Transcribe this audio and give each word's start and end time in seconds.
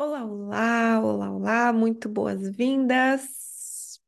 Olá, 0.00 0.24
olá, 0.24 1.00
olá, 1.00 1.30
olá, 1.32 1.72
muito 1.72 2.08
boas-vindas. 2.08 4.00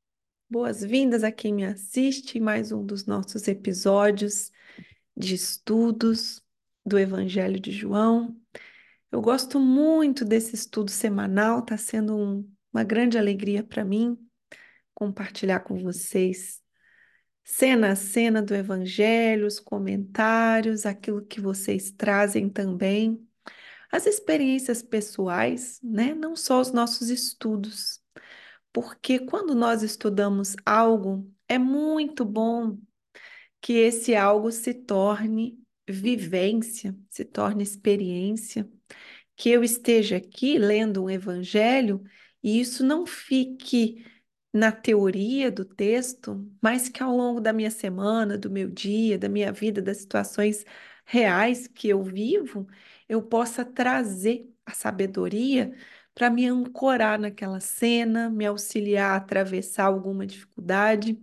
Boas-vindas 0.48 1.24
a 1.24 1.32
quem 1.32 1.52
me 1.52 1.64
assiste 1.64 2.38
em 2.38 2.40
mais 2.40 2.70
um 2.70 2.86
dos 2.86 3.06
nossos 3.06 3.48
episódios 3.48 4.52
de 5.16 5.34
estudos 5.34 6.40
do 6.86 6.96
Evangelho 6.96 7.58
de 7.58 7.72
João. 7.72 8.40
Eu 9.10 9.20
gosto 9.20 9.58
muito 9.58 10.24
desse 10.24 10.54
estudo 10.54 10.92
semanal, 10.92 11.58
está 11.58 11.76
sendo 11.76 12.16
um, 12.16 12.48
uma 12.72 12.84
grande 12.84 13.18
alegria 13.18 13.64
para 13.64 13.84
mim 13.84 14.16
compartilhar 14.94 15.58
com 15.58 15.76
vocês 15.76 16.62
cena 17.42 17.90
a 17.90 17.96
cena 17.96 18.40
do 18.40 18.54
Evangelho, 18.54 19.44
os 19.44 19.58
comentários, 19.58 20.86
aquilo 20.86 21.26
que 21.26 21.40
vocês 21.40 21.90
trazem 21.90 22.48
também 22.48 23.28
as 23.90 24.06
experiências 24.06 24.82
pessoais, 24.82 25.80
né? 25.82 26.14
Não 26.14 26.36
só 26.36 26.60
os 26.60 26.72
nossos 26.72 27.10
estudos. 27.10 28.00
Porque 28.72 29.18
quando 29.18 29.54
nós 29.54 29.82
estudamos 29.82 30.54
algo, 30.64 31.28
é 31.48 31.58
muito 31.58 32.24
bom 32.24 32.78
que 33.60 33.74
esse 33.74 34.14
algo 34.14 34.50
se 34.52 34.72
torne 34.72 35.58
vivência, 35.88 36.96
se 37.08 37.24
torne 37.24 37.62
experiência, 37.62 38.70
que 39.36 39.50
eu 39.50 39.64
esteja 39.64 40.16
aqui 40.16 40.58
lendo 40.58 41.04
um 41.04 41.10
evangelho 41.10 42.02
e 42.42 42.60
isso 42.60 42.84
não 42.84 43.06
fique 43.06 44.04
na 44.52 44.72
teoria 44.72 45.50
do 45.50 45.64
texto, 45.64 46.48
mas 46.60 46.88
que 46.88 47.02
ao 47.02 47.16
longo 47.16 47.40
da 47.40 47.52
minha 47.52 47.70
semana, 47.70 48.36
do 48.36 48.50
meu 48.50 48.68
dia, 48.68 49.18
da 49.18 49.28
minha 49.28 49.52
vida, 49.52 49.80
das 49.80 49.98
situações 49.98 50.64
reais 51.04 51.66
que 51.66 51.88
eu 51.88 52.02
vivo, 52.02 52.66
eu 53.10 53.22
possa 53.22 53.64
trazer 53.64 54.48
a 54.64 54.72
sabedoria 54.72 55.74
para 56.14 56.30
me 56.30 56.46
ancorar 56.46 57.18
naquela 57.18 57.60
cena, 57.60 58.30
me 58.30 58.46
auxiliar 58.46 59.12
a 59.12 59.16
atravessar 59.16 59.84
alguma 59.86 60.26
dificuldade. 60.26 61.20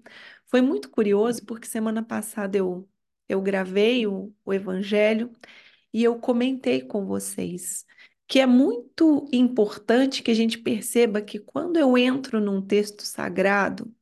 Foi 0.47 0.61
muito 0.61 0.89
curioso 0.89 1.45
porque 1.45 1.67
semana 1.67 2.03
passada 2.03 2.57
eu, 2.57 2.89
eu 3.29 3.41
gravei 3.41 4.07
o, 4.07 4.33
o 4.45 4.53
Evangelho 4.53 5.31
e 5.93 6.03
eu 6.03 6.19
comentei 6.19 6.81
com 6.81 7.05
vocês 7.05 7.85
que 8.27 8.39
é 8.39 8.45
muito 8.45 9.25
importante 9.31 10.21
que 10.21 10.31
a 10.31 10.33
gente 10.33 10.57
perceba 10.57 11.21
que 11.21 11.39
quando 11.39 11.77
eu 11.77 11.97
entro 11.97 12.41
num 12.41 12.61
texto 12.61 13.01
sagrado, 13.03 13.93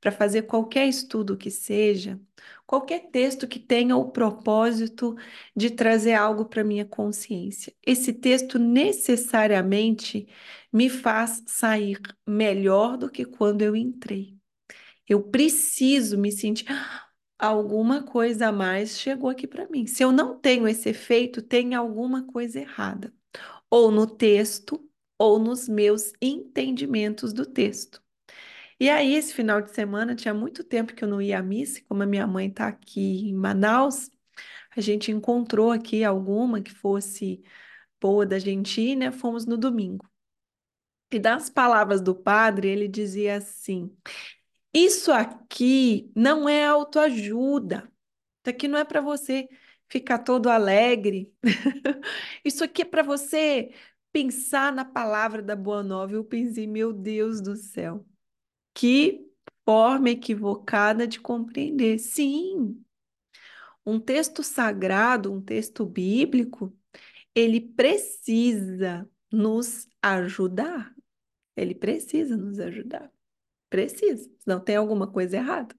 para 0.00 0.12
fazer 0.12 0.42
qualquer 0.42 0.86
estudo 0.88 1.36
que 1.36 1.50
seja, 1.50 2.20
qualquer 2.66 3.10
texto 3.10 3.48
que 3.48 3.58
tenha 3.58 3.96
o 3.96 4.10
propósito 4.10 5.16
de 5.56 5.70
trazer 5.70 6.14
algo 6.14 6.44
para 6.44 6.64
minha 6.64 6.84
consciência. 6.84 7.74
Esse 7.84 8.12
texto 8.12 8.58
necessariamente 8.58 10.28
me 10.72 10.88
faz 10.88 11.42
sair 11.46 12.00
melhor 12.26 12.96
do 12.96 13.10
que 13.10 13.24
quando 13.24 13.62
eu 13.62 13.74
entrei. 13.74 14.36
Eu 15.08 15.22
preciso 15.22 16.18
me 16.18 16.30
sentir 16.30 16.66
ah, 16.68 17.06
alguma 17.38 18.02
coisa 18.02 18.48
a 18.48 18.52
mais 18.52 18.98
chegou 18.98 19.30
aqui 19.30 19.46
para 19.46 19.68
mim. 19.68 19.86
Se 19.86 20.02
eu 20.04 20.12
não 20.12 20.38
tenho 20.38 20.68
esse 20.68 20.90
efeito, 20.90 21.42
tem 21.42 21.74
alguma 21.74 22.26
coisa 22.26 22.60
errada, 22.60 23.12
ou 23.70 23.90
no 23.90 24.06
texto, 24.06 24.84
ou 25.18 25.38
nos 25.38 25.68
meus 25.68 26.12
entendimentos 26.20 27.32
do 27.32 27.46
texto. 27.46 28.02
E 28.80 28.88
aí, 28.88 29.14
esse 29.14 29.34
final 29.34 29.60
de 29.60 29.70
semana, 29.72 30.14
tinha 30.14 30.32
muito 30.34 30.62
tempo 30.64 30.94
que 30.94 31.02
eu 31.04 31.08
não 31.08 31.20
ia 31.20 31.38
à 31.40 31.42
missa, 31.42 31.80
como 31.88 32.02
a 32.02 32.06
minha 32.06 32.26
mãe 32.26 32.48
está 32.48 32.68
aqui 32.68 33.28
em 33.28 33.34
Manaus, 33.34 34.10
a 34.76 34.80
gente 34.80 35.10
encontrou 35.10 35.72
aqui 35.72 36.04
alguma 36.04 36.62
que 36.62 36.70
fosse 36.72 37.42
boa 38.00 38.26
da 38.26 38.38
gente 38.38 38.96
né? 38.96 39.10
Fomos 39.12 39.46
no 39.46 39.56
domingo. 39.56 40.08
E 41.10 41.18
das 41.18 41.48
palavras 41.50 42.00
do 42.02 42.14
padre, 42.14 42.68
ele 42.68 42.86
dizia 42.88 43.36
assim: 43.38 43.96
Isso 44.72 45.12
aqui 45.12 46.12
não 46.16 46.48
é 46.48 46.66
autoajuda. 46.66 47.90
Isso 48.44 48.50
aqui 48.56 48.68
não 48.68 48.78
é 48.78 48.84
para 48.84 49.00
você 49.00 49.48
ficar 49.88 50.20
todo 50.20 50.50
alegre. 50.50 51.32
Isso 52.44 52.64
aqui 52.64 52.82
é 52.82 52.84
para 52.84 53.02
você 53.02 53.72
pensar 54.12 54.72
na 54.72 54.84
palavra 54.84 55.42
da 55.42 55.56
Boa 55.56 55.82
Nova. 55.82 56.14
Eu 56.14 56.24
pensei, 56.24 56.66
meu 56.66 56.92
Deus 56.92 57.40
do 57.40 57.56
céu. 57.56 58.06
Que 58.78 59.28
forma 59.64 60.10
equivocada 60.10 61.04
de 61.04 61.18
compreender. 61.18 61.98
Sim, 61.98 62.80
um 63.84 63.98
texto 63.98 64.44
sagrado, 64.44 65.32
um 65.32 65.42
texto 65.42 65.84
bíblico, 65.84 66.72
ele 67.34 67.60
precisa 67.60 69.10
nos 69.32 69.88
ajudar. 70.00 70.94
Ele 71.56 71.74
precisa 71.74 72.36
nos 72.36 72.60
ajudar. 72.60 73.10
Precisa, 73.68 74.30
senão 74.38 74.60
tem 74.60 74.76
alguma 74.76 75.10
coisa 75.10 75.38
errada. 75.38 75.74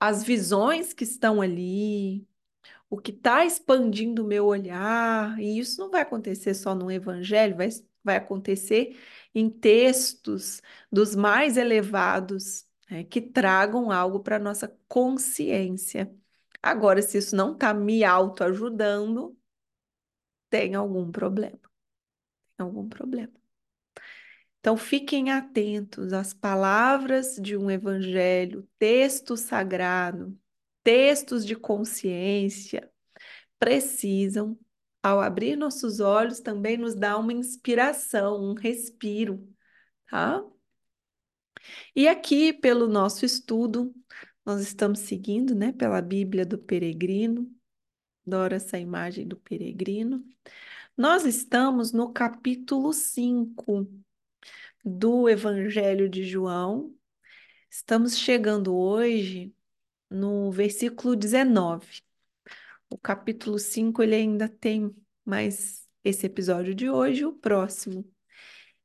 As 0.00 0.24
visões 0.24 0.92
que 0.92 1.04
estão 1.04 1.40
ali, 1.40 2.26
o 2.90 2.98
que 2.98 3.12
está 3.12 3.44
expandindo 3.44 4.24
o 4.24 4.26
meu 4.26 4.46
olhar, 4.46 5.38
e 5.38 5.56
isso 5.56 5.80
não 5.80 5.88
vai 5.88 6.02
acontecer 6.02 6.52
só 6.54 6.74
no 6.74 6.90
evangelho, 6.90 7.56
vai, 7.56 7.68
vai 8.04 8.16
acontecer 8.16 8.98
em 9.34 9.48
textos 9.50 10.60
dos 10.90 11.14
mais 11.14 11.56
elevados, 11.56 12.66
né, 12.90 13.04
que 13.04 13.20
tragam 13.20 13.90
algo 13.90 14.20
para 14.20 14.38
nossa 14.38 14.68
consciência. 14.88 16.14
Agora, 16.62 17.02
se 17.02 17.18
isso 17.18 17.34
não 17.36 17.52
está 17.54 17.74
me 17.74 18.04
autoajudando, 18.04 19.36
tem 20.50 20.74
algum 20.74 21.10
problema. 21.10 21.58
Tem 22.56 22.66
algum 22.66 22.88
problema. 22.88 23.32
Então, 24.60 24.76
fiquem 24.76 25.32
atentos 25.32 26.12
às 26.12 26.32
palavras 26.32 27.36
de 27.36 27.56
um 27.56 27.68
evangelho, 27.68 28.68
texto 28.78 29.36
sagrado, 29.36 30.38
textos 30.84 31.44
de 31.44 31.56
consciência, 31.56 32.88
precisam, 33.58 34.58
ao 35.02 35.20
abrir 35.20 35.56
nossos 35.56 36.00
olhos, 36.00 36.40
também 36.40 36.76
nos 36.76 36.94
dar 36.94 37.18
uma 37.18 37.32
inspiração, 37.32 38.42
um 38.42 38.54
respiro, 38.54 39.46
tá? 40.08 40.42
E 41.94 42.08
aqui, 42.08 42.52
pelo 42.52 42.88
nosso 42.88 43.24
estudo, 43.24 43.94
nós 44.44 44.60
estamos 44.60 45.00
seguindo, 45.00 45.54
né, 45.54 45.72
pela 45.72 46.00
Bíblia 46.02 46.44
do 46.44 46.58
Peregrino, 46.58 47.50
adoro 48.26 48.54
essa 48.54 48.78
imagem 48.78 49.26
do 49.26 49.36
peregrino. 49.36 50.24
Nós 50.96 51.24
estamos 51.24 51.92
no 51.92 52.12
capítulo 52.12 52.92
5 52.92 53.88
do 54.84 55.28
Evangelho 55.28 56.08
de 56.08 56.24
João. 56.24 56.94
Estamos 57.70 58.16
chegando 58.18 58.74
hoje 58.74 59.54
no 60.10 60.50
versículo 60.52 61.16
19. 61.16 62.02
O 62.92 62.98
capítulo 62.98 63.58
5 63.58 64.02
ele 64.02 64.14
ainda 64.14 64.50
tem 64.50 64.94
mais 65.24 65.88
esse 66.04 66.26
episódio 66.26 66.74
de 66.74 66.90
hoje, 66.90 67.24
o 67.24 67.32
próximo. 67.32 68.06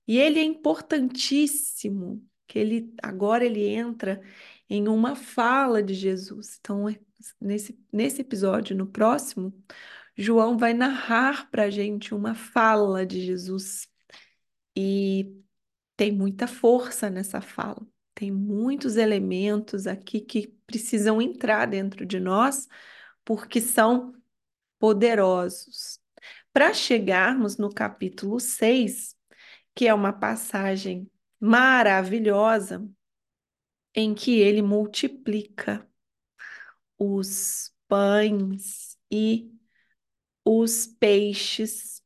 E 0.08 0.18
ele 0.18 0.40
é 0.40 0.44
importantíssimo, 0.44 2.26
que 2.48 2.58
ele 2.58 2.94
agora 3.04 3.44
ele 3.44 3.68
entra 3.68 4.22
em 4.70 4.88
uma 4.88 5.14
fala 5.14 5.84
de 5.84 5.94
Jesus. 5.94 6.58
Então, 6.62 6.88
é, 6.88 6.98
nesse, 7.42 7.78
nesse 7.92 8.22
episódio, 8.22 8.78
no 8.78 8.88
próximo, 8.88 9.54
João 10.16 10.58
vai 10.58 10.74
narrar 10.74 11.50
para 11.52 11.64
a 11.64 11.70
gente 11.70 12.14
uma 12.16 12.34
fala 12.34 13.06
de 13.06 13.26
Jesus. 13.26 13.90
E 14.74 15.36
tem 15.98 16.14
muita 16.14 16.48
força 16.48 17.10
nessa 17.10 17.42
fala. 17.42 17.86
Tem 18.14 18.32
muitos 18.32 18.96
elementos 18.96 19.86
aqui 19.86 20.22
que 20.22 20.48
precisam 20.66 21.22
entrar 21.22 21.66
dentro 21.66 22.06
de 22.06 22.22
nós, 22.22 22.70
porque 23.28 23.60
são 23.60 24.16
poderosos. 24.80 26.00
Para 26.54 26.74
chegarmos 26.74 27.58
no 27.58 27.70
capítulo 27.70 28.40
6, 28.40 29.18
que 29.76 29.86
é 29.86 29.94
uma 29.94 30.14
passagem 30.14 31.12
maravilhosa, 31.38 32.90
em 33.94 34.16
que 34.16 34.40
ele 34.40 34.62
multiplica 34.62 35.86
os 36.98 37.76
pães 37.86 38.98
e 39.12 39.52
os 40.46 40.88
peixes, 40.88 42.02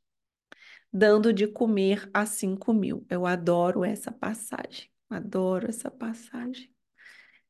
dando 0.92 1.32
de 1.32 1.46
comer 1.46 2.10
a 2.12 2.26
cinco 2.26 2.74
mil. 2.74 3.06
Eu 3.08 3.28
adoro 3.28 3.86
essa 3.86 4.12
passagem, 4.12 4.90
adoro 5.08 5.70
essa 5.70 5.92
passagem. 5.92 6.74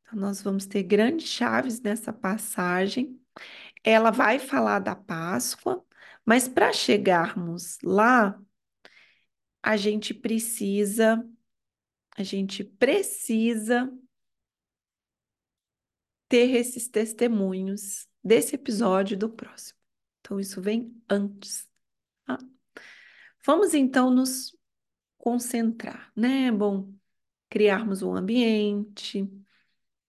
Então, 0.02 0.20
nós 0.20 0.42
vamos 0.42 0.66
ter 0.66 0.84
grandes 0.84 1.30
chaves 1.30 1.80
nessa 1.80 2.12
passagem. 2.12 3.21
Ela 3.84 4.12
vai 4.12 4.40
falar 4.40 4.80
da 4.80 4.96
Páscoa, 4.96 5.84
mas 6.26 6.48
para 6.48 6.72
chegarmos 6.74 7.78
lá, 7.84 8.40
a 9.62 9.78
gente 9.78 10.14
precisa, 10.14 11.28
a 12.18 12.24
gente 12.24 12.64
precisa 12.64 13.92
ter 16.28 16.56
esses 16.56 16.88
testemunhos 16.88 18.08
desse 18.24 18.56
episódio 18.56 19.16
e 19.16 19.18
do 19.18 19.30
próximo. 19.30 19.80
Então, 20.22 20.40
isso 20.40 20.62
vem 20.62 20.96
antes. 21.10 21.70
Tá? 22.26 22.38
Vamos 23.46 23.74
então 23.74 24.10
nos 24.10 24.56
concentrar, 25.18 26.12
né? 26.16 26.52
Bom 26.52 26.94
criarmos 27.50 28.02
um 28.02 28.16
ambiente, 28.16 29.30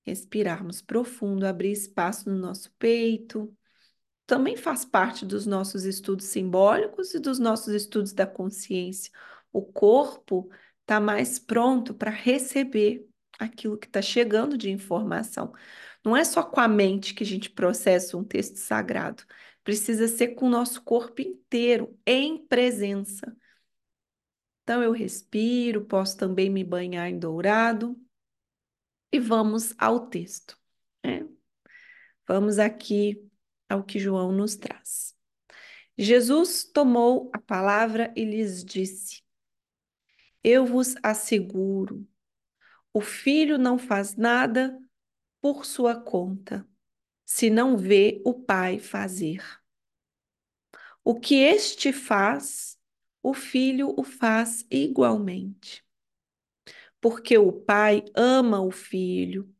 respirarmos 0.04 0.82
profundo, 0.82 1.46
abrir 1.46 1.72
espaço 1.72 2.28
no 2.30 2.38
nosso 2.38 2.72
peito. 2.78 3.54
Também 4.26 4.56
faz 4.56 4.84
parte 4.84 5.24
dos 5.26 5.46
nossos 5.46 5.84
estudos 5.84 6.26
simbólicos 6.26 7.14
e 7.14 7.18
dos 7.18 7.38
nossos 7.38 7.74
estudos 7.74 8.12
da 8.12 8.26
consciência. 8.26 9.12
O 9.52 9.62
corpo 9.62 10.48
está 10.80 11.00
mais 11.00 11.38
pronto 11.38 11.94
para 11.94 12.10
receber 12.10 13.06
aquilo 13.38 13.78
que 13.78 13.86
está 13.86 14.02
chegando 14.02 14.56
de 14.56 14.70
informação. 14.70 15.52
Não 16.04 16.16
é 16.16 16.24
só 16.24 16.42
com 16.42 16.60
a 16.60 16.68
mente 16.68 17.14
que 17.14 17.22
a 17.22 17.26
gente 17.26 17.50
processa 17.50 18.16
um 18.16 18.24
texto 18.24 18.56
sagrado, 18.56 19.24
precisa 19.62 20.08
ser 20.08 20.28
com 20.28 20.46
o 20.46 20.50
nosso 20.50 20.82
corpo 20.82 21.20
inteiro, 21.22 21.96
em 22.06 22.44
presença. 22.46 23.34
Então 24.62 24.82
eu 24.82 24.92
respiro, 24.92 25.84
posso 25.84 26.16
também 26.16 26.48
me 26.50 26.64
banhar 26.64 27.08
em 27.08 27.18
dourado 27.18 27.96
e 29.12 29.20
vamos 29.20 29.74
ao 29.78 30.08
texto. 30.08 30.58
Né? 31.04 31.28
Vamos 32.26 32.58
aqui 32.58 33.22
ao 33.68 33.84
que 33.84 33.98
João 33.98 34.32
nos 34.32 34.56
traz. 34.56 35.14
Jesus 35.96 36.64
tomou 36.64 37.30
a 37.34 37.38
palavra 37.38 38.12
e 38.16 38.24
lhes 38.24 38.64
disse: 38.64 39.22
Eu 40.42 40.64
vos 40.64 40.94
asseguro, 41.02 42.08
o 42.92 43.00
filho 43.00 43.58
não 43.58 43.78
faz 43.78 44.16
nada 44.16 44.78
por 45.40 45.66
sua 45.66 46.00
conta, 46.00 46.66
se 47.24 47.50
não 47.50 47.76
vê 47.76 48.22
o 48.24 48.32
pai 48.32 48.78
fazer. 48.78 49.42
O 51.04 51.18
que 51.18 51.34
este 51.34 51.92
faz, 51.92 52.78
o 53.22 53.34
filho 53.34 53.92
o 53.98 54.04
faz 54.04 54.64
igualmente. 54.70 55.84
Porque 57.02 57.36
o 57.36 57.52
pai 57.52 58.04
ama 58.16 58.62
o 58.62 58.70
filho 58.70 59.52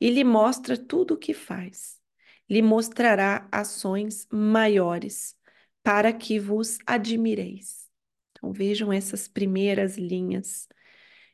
e 0.00 0.10
lhe 0.10 0.22
mostra 0.24 0.76
tudo 0.76 1.14
o 1.14 1.18
que 1.18 1.34
faz. 1.34 2.00
Lhe 2.48 2.62
mostrará 2.62 3.48
ações 3.50 4.28
maiores, 4.30 5.36
para 5.82 6.12
que 6.12 6.38
vos 6.38 6.78
admireis. 6.86 7.90
Então 8.32 8.52
vejam 8.52 8.92
essas 8.92 9.26
primeiras 9.26 9.96
linhas. 9.96 10.68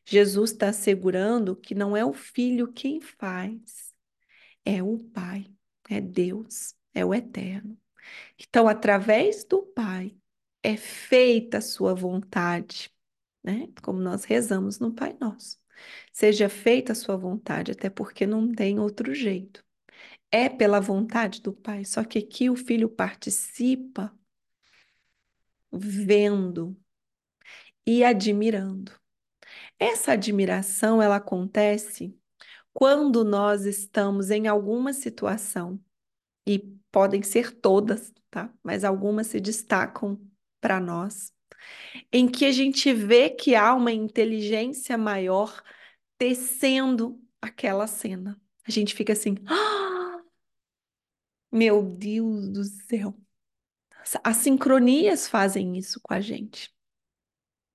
Jesus 0.05 0.53
está 0.53 0.69
assegurando 0.71 1.57
que 1.57 1.75
não 1.75 1.97
é 1.97 2.05
o 2.05 2.13
filho 2.13 2.73
quem 2.73 3.01
faz, 3.01 3.93
é 4.65 4.83
o 4.83 4.99
Pai, 4.99 5.47
é 5.91 6.01
Deus, 6.01 6.75
é 6.95 7.05
o 7.05 7.15
Eterno. 7.15 7.77
Então, 8.39 8.69
através 8.69 9.45
do 9.45 9.63
Pai, 9.63 10.17
é 10.63 10.77
feita 10.77 11.59
a 11.59 11.61
sua 11.61 11.95
vontade, 11.95 12.93
né? 13.47 13.69
Como 13.83 14.01
nós 14.01 14.25
rezamos 14.25 14.79
no 14.79 14.93
Pai 14.93 15.17
Nosso. 15.21 15.59
Seja 16.13 16.49
feita 16.49 16.93
a 16.93 16.95
sua 16.95 17.17
vontade, 17.17 17.73
até 17.73 17.89
porque 17.89 18.27
não 18.27 18.53
tem 18.53 18.79
outro 18.81 19.15
jeito. 19.15 19.65
É 20.31 20.49
pela 20.49 20.81
vontade 20.81 21.41
do 21.41 21.53
Pai, 21.53 21.85
só 21.85 22.05
que 22.05 22.19
aqui 22.19 22.51
o 22.51 22.57
filho 22.57 22.89
participa 22.89 24.13
vendo 25.73 26.77
e 27.87 28.05
admirando. 28.05 28.93
Essa 29.79 30.13
admiração 30.13 31.01
ela 31.01 31.17
acontece 31.17 32.19
quando 32.73 33.25
nós 33.25 33.65
estamos 33.65 34.31
em 34.31 34.49
alguma 34.49 34.93
situação, 34.93 35.81
e 36.47 36.59
podem 36.93 37.23
ser 37.23 37.53
todas, 37.53 38.13
tá? 38.31 38.53
Mas 38.63 38.85
algumas 38.85 39.27
se 39.27 39.41
destacam 39.41 40.21
para 40.61 40.79
nós, 40.79 41.33
em 42.13 42.29
que 42.29 42.45
a 42.45 42.53
gente 42.53 42.93
vê 42.93 43.31
que 43.31 43.55
há 43.55 43.75
uma 43.75 43.93
inteligência 43.93 44.97
maior 44.99 45.63
tecendo 46.19 47.21
aquela 47.41 47.87
cena. 47.87 48.41
A 48.67 48.71
gente 48.71 48.95
fica 48.95 49.13
assim, 49.13 49.37
ah, 49.47 50.23
meu 51.51 51.83
Deus 51.83 52.49
do 52.49 52.65
céu. 52.65 53.15
As 54.23 54.37
sincronias 54.39 55.29
fazem 55.29 55.77
isso 55.77 56.01
com 56.03 56.15
a 56.15 56.21
gente. 56.21 56.73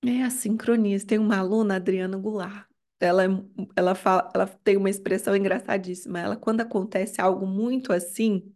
É, 0.05 0.23
as 0.23 0.33
sincronias. 0.33 1.03
Tem 1.03 1.19
uma 1.19 1.37
aluna, 1.37 1.75
Adriana 1.75 2.17
Goulart, 2.17 2.67
ela, 2.99 3.25
é 3.25 3.27
ela, 3.75 3.95
fala, 3.95 4.29
ela 4.33 4.47
tem 4.47 4.77
uma 4.77 4.89
expressão 4.89 5.35
engraçadíssima. 5.35 6.19
Ela, 6.19 6.35
quando 6.35 6.61
acontece 6.61 7.19
algo 7.19 7.45
muito 7.45 7.91
assim, 7.91 8.53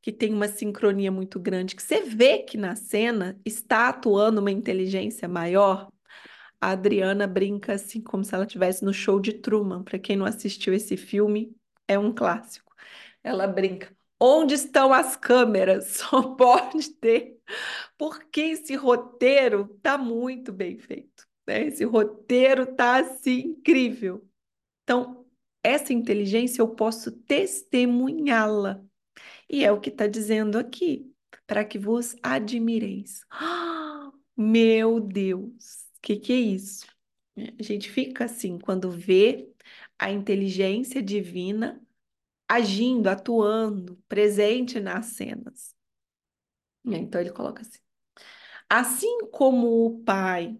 que 0.00 0.12
tem 0.12 0.32
uma 0.32 0.48
sincronia 0.48 1.10
muito 1.10 1.40
grande, 1.40 1.74
que 1.74 1.82
você 1.82 2.02
vê 2.02 2.38
que 2.38 2.56
na 2.56 2.76
cena 2.76 3.38
está 3.44 3.88
atuando 3.88 4.40
uma 4.40 4.50
inteligência 4.50 5.28
maior, 5.28 5.88
a 6.60 6.70
Adriana 6.70 7.26
brinca 7.26 7.74
assim, 7.74 8.00
como 8.00 8.24
se 8.24 8.34
ela 8.34 8.44
estivesse 8.44 8.84
no 8.84 8.92
show 8.92 9.20
de 9.20 9.32
Truman. 9.32 9.82
Para 9.84 9.98
quem 9.98 10.16
não 10.16 10.26
assistiu 10.26 10.74
esse 10.74 10.96
filme, 10.96 11.54
é 11.86 11.98
um 11.98 12.12
clássico. 12.12 12.74
Ela 13.22 13.46
brinca. 13.46 13.94
Onde 14.20 14.54
estão 14.54 14.92
as 14.92 15.16
câmeras? 15.16 15.98
Só 15.98 16.34
pode 16.34 16.90
ter, 16.94 17.38
porque 17.96 18.40
esse 18.40 18.74
roteiro 18.74 19.72
está 19.76 19.96
muito 19.96 20.52
bem 20.52 20.76
feito. 20.78 21.26
Né? 21.46 21.66
Esse 21.66 21.84
roteiro 21.84 22.66
tá 22.74 22.98
assim 22.98 23.40
incrível. 23.40 24.26
Então, 24.82 25.24
essa 25.62 25.92
inteligência 25.92 26.60
eu 26.60 26.68
posso 26.68 27.12
testemunhá-la. 27.12 28.82
E 29.48 29.64
é 29.64 29.72
o 29.72 29.80
que 29.80 29.90
está 29.90 30.06
dizendo 30.06 30.58
aqui, 30.58 31.12
para 31.46 31.64
que 31.64 31.78
vos 31.78 32.14
admireis. 32.22 33.24
Meu 34.36 35.00
Deus, 35.00 35.86
o 35.96 36.00
que, 36.02 36.16
que 36.16 36.32
é 36.32 36.36
isso? 36.36 36.86
A 37.36 37.62
gente 37.62 37.90
fica 37.90 38.24
assim 38.24 38.58
quando 38.58 38.90
vê 38.90 39.48
a 39.98 40.10
inteligência 40.10 41.02
divina 41.02 41.80
agindo, 42.48 43.08
atuando, 43.08 43.96
presente 44.08 44.80
nas 44.80 45.06
cenas. 45.06 45.74
Então 46.84 47.20
ele 47.20 47.30
coloca 47.30 47.62
assim: 47.62 47.78
assim 48.68 49.28
como 49.30 49.86
o 49.86 50.02
Pai 50.04 50.58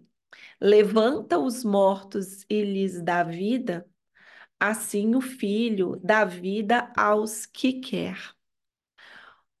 levanta 0.61 1.39
os 1.39 1.63
mortos 1.63 2.45
e 2.49 2.63
lhes 2.63 3.01
dá 3.01 3.23
vida, 3.23 3.89
assim 4.59 5.15
o 5.15 5.21
Filho 5.21 5.99
dá 6.03 6.25
vida 6.25 6.91
aos 6.95 7.45
que 7.45 7.73
quer. 7.81 8.17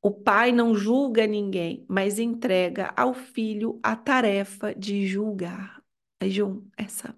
O 0.01 0.11
Pai 0.11 0.51
não 0.51 0.75
julga 0.75 1.27
ninguém, 1.27 1.85
mas 1.89 2.19
entrega 2.19 2.93
ao 2.95 3.13
Filho 3.13 3.79
a 3.83 3.95
tarefa 3.95 4.73
de 4.73 5.05
julgar. 5.07 5.83
Vejam 6.21 6.65
essa, 6.77 7.15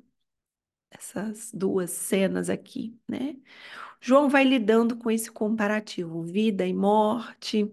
essas 0.89 1.51
duas 1.53 1.91
cenas 1.91 2.49
aqui, 2.49 2.97
né? 3.07 3.37
João 4.01 4.29
vai 4.29 4.43
lidando 4.43 4.97
com 4.97 5.11
esse 5.11 5.31
comparativo, 5.31 6.23
vida 6.23 6.65
e 6.67 6.73
morte, 6.73 7.71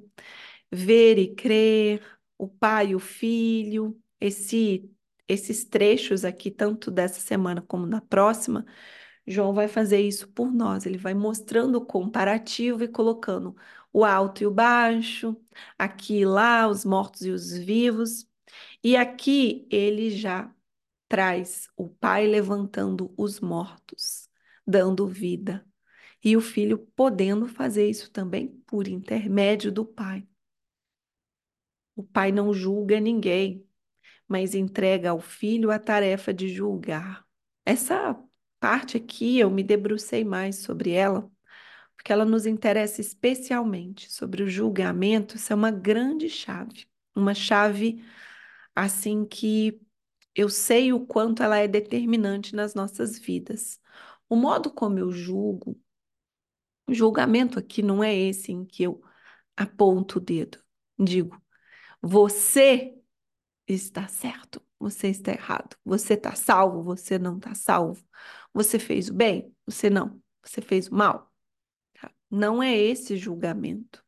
ver 0.70 1.18
e 1.18 1.34
crer, 1.34 2.02
o 2.36 2.48
pai 2.48 2.88
e 2.90 2.94
o 2.94 2.98
filho, 3.00 4.00
esse 4.20 4.90
esses 5.28 5.64
trechos 5.64 6.24
aqui, 6.24 6.50
tanto 6.50 6.90
dessa 6.90 7.20
semana 7.20 7.60
como 7.62 7.86
na 7.86 8.00
próxima, 8.00 8.64
João 9.26 9.52
vai 9.54 9.68
fazer 9.68 10.00
isso 10.00 10.28
por 10.28 10.52
nós. 10.52 10.86
Ele 10.86 10.98
vai 10.98 11.14
mostrando 11.14 11.76
o 11.76 11.86
comparativo 11.86 12.82
e 12.84 12.88
colocando 12.88 13.54
o 13.92 14.04
alto 14.04 14.42
e 14.42 14.46
o 14.46 14.50
baixo, 14.50 15.36
aqui 15.78 16.20
e 16.20 16.24
lá, 16.24 16.68
os 16.68 16.84
mortos 16.84 17.22
e 17.22 17.30
os 17.30 17.56
vivos. 17.56 18.26
E 18.82 18.96
aqui 18.96 19.66
ele 19.70 20.10
já 20.10 20.52
traz 21.08 21.68
o 21.76 21.88
pai 21.88 22.26
levantando 22.26 23.12
os 23.16 23.40
mortos, 23.40 24.28
dando 24.66 25.06
vida, 25.06 25.66
e 26.22 26.36
o 26.36 26.40
filho 26.40 26.78
podendo 26.94 27.48
fazer 27.48 27.88
isso 27.88 28.10
também 28.10 28.48
por 28.66 28.88
intermédio 28.88 29.72
do 29.72 29.84
pai. 29.84 30.26
O 31.96 32.02
pai 32.02 32.30
não 32.30 32.52
julga 32.52 33.00
ninguém, 33.00 33.66
mas 34.26 34.54
entrega 34.54 35.10
ao 35.10 35.20
filho 35.20 35.70
a 35.70 35.78
tarefa 35.78 36.32
de 36.32 36.48
julgar. 36.48 37.26
Essa 37.64 38.16
parte 38.60 38.96
aqui 38.96 39.38
eu 39.38 39.50
me 39.50 39.62
debrucei 39.62 40.24
mais 40.24 40.56
sobre 40.58 40.90
ela, 40.92 41.30
porque 41.98 42.12
ela 42.12 42.24
nos 42.24 42.46
interessa 42.46 43.00
especialmente 43.00 44.10
sobre 44.10 44.42
o 44.44 44.48
julgamento. 44.48 45.36
Isso 45.36 45.52
é 45.52 45.56
uma 45.56 45.72
grande 45.72 46.30
chave, 46.30 46.86
uma 47.14 47.34
chave 47.34 48.04
assim 48.74 49.26
que 49.26 49.80
eu 50.34 50.48
sei 50.48 50.92
o 50.92 51.04
quanto 51.04 51.42
ela 51.42 51.58
é 51.58 51.66
determinante 51.66 52.54
nas 52.54 52.74
nossas 52.74 53.18
vidas. 53.18 53.80
O 54.28 54.36
modo 54.36 54.70
como 54.72 54.98
eu 55.00 55.10
julgo, 55.10 55.76
o 56.86 56.94
julgamento 56.94 57.58
aqui 57.58 57.82
não 57.82 58.02
é 58.02 58.14
esse 58.14 58.52
em 58.52 58.64
que 58.64 58.84
eu 58.84 59.02
aponto 59.56 60.18
o 60.18 60.20
dedo, 60.20 60.62
digo, 60.98 61.42
você 62.00 62.94
está 63.66 64.06
certo, 64.08 64.62
você 64.78 65.08
está 65.08 65.32
errado, 65.32 65.76
você 65.84 66.14
está 66.14 66.34
salvo, 66.36 66.82
você 66.84 67.18
não 67.18 67.36
está 67.38 67.54
salvo, 67.54 68.04
você 68.54 68.78
fez 68.78 69.08
o 69.10 69.14
bem, 69.14 69.54
você 69.66 69.90
não, 69.90 70.22
você 70.42 70.60
fez 70.62 70.88
o 70.88 70.94
mal. 70.94 71.27
Não 72.30 72.62
é 72.62 72.76
esse 72.76 73.16
julgamento. 73.16 74.04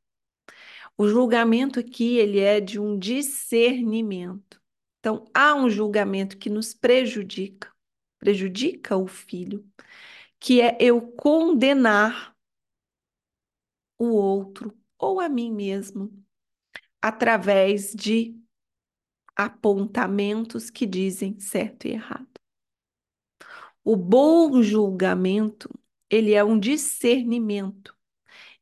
O 0.97 1.09
julgamento 1.09 1.81
aqui, 1.81 2.19
ele 2.19 2.39
é 2.41 2.61
de 2.61 2.79
um 2.79 2.99
discernimento. 2.99 4.61
Então, 4.99 5.25
há 5.33 5.55
um 5.55 5.71
julgamento 5.71 6.37
que 6.37 6.50
nos 6.50 6.75
prejudica, 6.75 7.73
prejudica 8.19 8.99
o 8.99 9.07
filho, 9.07 9.67
que 10.39 10.61
é 10.61 10.77
eu 10.79 11.00
condenar 11.00 12.37
o 13.99 14.09
outro 14.11 14.77
ou 14.99 15.21
a 15.21 15.29
mim 15.29 15.50
mesmo 15.50 16.12
através 17.00 17.93
de 17.95 18.39
apontamentos 19.35 20.69
que 20.69 20.85
dizem 20.85 21.39
certo 21.41 21.87
e 21.87 21.93
errado. 21.93 22.29
O 23.83 23.97
bom 23.97 24.62
julgamento, 24.62 25.71
ele 26.11 26.35
é 26.35 26.45
um 26.45 26.59
discernimento 26.59 27.97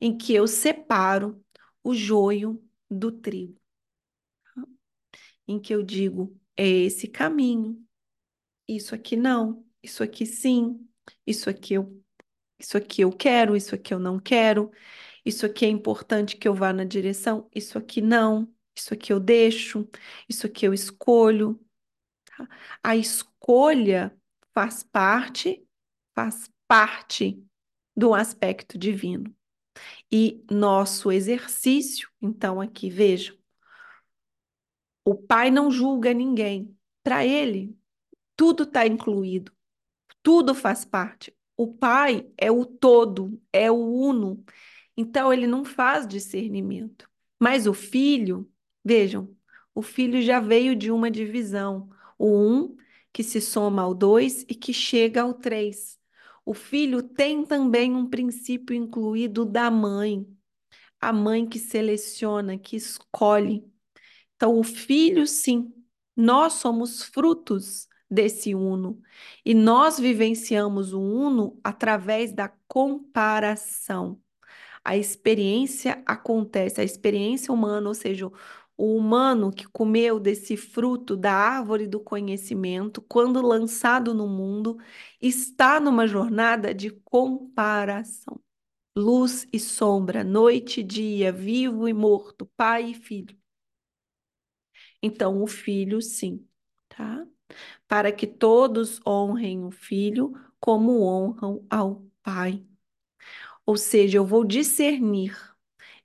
em 0.00 0.16
que 0.16 0.34
eu 0.34 0.46
separo 0.46 1.42
o 1.82 1.94
joio 1.94 2.62
do 2.90 3.10
trigo. 3.12 3.60
Em 5.46 5.58
que 5.58 5.74
eu 5.74 5.82
digo, 5.82 6.38
é 6.56 6.66
esse 6.66 7.08
caminho. 7.08 7.82
Isso 8.66 8.94
aqui 8.94 9.16
não, 9.16 9.64
isso 9.82 10.02
aqui 10.02 10.26
sim, 10.26 10.86
isso 11.26 11.48
aqui 11.48 11.74
eu 11.74 12.02
isso 12.60 12.76
aqui 12.76 13.02
eu 13.02 13.12
quero, 13.12 13.56
isso 13.56 13.74
aqui 13.74 13.94
eu 13.94 14.00
não 14.00 14.18
quero. 14.18 14.70
Isso 15.24 15.46
aqui 15.46 15.64
é 15.64 15.68
importante 15.68 16.36
que 16.36 16.48
eu 16.48 16.54
vá 16.54 16.72
na 16.72 16.84
direção, 16.84 17.48
isso 17.54 17.78
aqui 17.78 18.00
não. 18.00 18.52
Isso 18.76 18.94
aqui 18.94 19.12
eu 19.12 19.20
deixo, 19.20 19.88
isso 20.28 20.46
aqui 20.46 20.66
eu 20.66 20.72
escolho. 20.72 21.60
Tá? 22.24 22.48
A 22.82 22.96
escolha 22.96 24.16
faz 24.54 24.82
parte, 24.82 25.64
faz 26.14 26.48
parte 26.66 27.42
do 27.96 28.14
aspecto 28.14 28.78
divino. 28.78 29.34
E 30.10 30.44
nosso 30.50 31.12
exercício, 31.12 32.08
então 32.20 32.60
aqui 32.60 32.90
vejam, 32.90 33.36
o 35.04 35.14
pai 35.14 35.50
não 35.50 35.70
julga 35.70 36.12
ninguém. 36.12 36.76
Para 37.02 37.24
ele, 37.24 37.76
tudo 38.36 38.64
está 38.64 38.86
incluído, 38.86 39.52
tudo 40.22 40.54
faz 40.54 40.84
parte. 40.84 41.34
O 41.56 41.72
pai 41.74 42.30
é 42.36 42.50
o 42.50 42.64
todo, 42.64 43.40
é 43.52 43.70
o 43.70 43.76
uno. 43.76 44.44
Então 44.96 45.32
ele 45.32 45.46
não 45.46 45.64
faz 45.64 46.06
discernimento. 46.06 47.08
Mas 47.38 47.66
o 47.66 47.74
filho, 47.74 48.50
vejam, 48.84 49.34
o 49.74 49.82
filho 49.82 50.20
já 50.22 50.40
veio 50.40 50.76
de 50.76 50.90
uma 50.90 51.10
divisão. 51.10 51.88
O 52.18 52.28
um 52.28 52.76
que 53.12 53.22
se 53.22 53.40
soma 53.40 53.82
ao 53.82 53.94
dois 53.94 54.42
e 54.48 54.54
que 54.54 54.72
chega 54.72 55.22
ao 55.22 55.34
três. 55.34 55.97
O 56.48 56.54
filho 56.54 57.02
tem 57.02 57.44
também 57.44 57.94
um 57.94 58.08
princípio 58.08 58.74
incluído 58.74 59.44
da 59.44 59.70
mãe, 59.70 60.26
a 60.98 61.12
mãe 61.12 61.46
que 61.46 61.58
seleciona, 61.58 62.56
que 62.58 62.74
escolhe. 62.74 63.70
Então, 64.34 64.58
o 64.58 64.62
filho, 64.64 65.26
sim, 65.26 65.70
nós 66.16 66.54
somos 66.54 67.02
frutos 67.04 67.86
desse 68.10 68.54
uno 68.54 68.98
e 69.44 69.52
nós 69.52 69.98
vivenciamos 70.00 70.94
o 70.94 71.00
uno 71.02 71.60
através 71.62 72.32
da 72.32 72.48
comparação. 72.66 74.18
A 74.84 74.96
experiência 74.96 76.02
acontece, 76.06 76.80
a 76.80 76.84
experiência 76.84 77.52
humana, 77.52 77.88
ou 77.88 77.94
seja, 77.94 78.30
o 78.78 78.96
humano 78.96 79.52
que 79.52 79.66
comeu 79.68 80.20
desse 80.20 80.56
fruto 80.56 81.16
da 81.16 81.34
árvore 81.34 81.86
do 81.88 82.00
conhecimento, 82.00 83.02
quando 83.02 83.42
lançado 83.42 84.14
no 84.14 84.28
mundo, 84.28 84.78
está 85.20 85.80
numa 85.80 86.06
jornada 86.08 86.74
de 86.74 86.90
comparação. 86.90 88.40
Luz 88.96 89.46
e 89.52 89.60
sombra, 89.60 90.24
noite 90.24 90.80
e 90.80 90.84
dia, 90.84 91.32
vivo 91.32 91.88
e 91.88 91.94
morto, 91.94 92.46
pai 92.56 92.90
e 92.92 92.94
filho. 92.94 93.36
Então, 95.02 95.42
o 95.42 95.46
filho, 95.46 96.00
sim, 96.02 96.46
tá? 96.88 97.26
Para 97.88 98.12
que 98.12 98.26
todos 98.26 99.00
honrem 99.06 99.64
o 99.64 99.70
filho 99.70 100.32
como 100.60 101.02
honram 101.02 101.66
ao 101.70 102.04
pai. 102.22 102.66
Ou 103.66 103.76
seja, 103.76 104.18
eu 104.18 104.26
vou 104.26 104.44
discernir 104.44 105.36